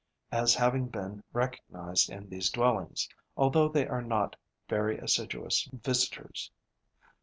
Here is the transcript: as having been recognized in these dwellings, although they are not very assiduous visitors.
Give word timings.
as 0.31 0.55
having 0.55 0.87
been 0.87 1.23
recognized 1.31 2.09
in 2.09 2.27
these 2.27 2.49
dwellings, 2.49 3.07
although 3.37 3.69
they 3.69 3.85
are 3.87 4.01
not 4.01 4.35
very 4.67 4.97
assiduous 4.97 5.69
visitors. 5.73 6.49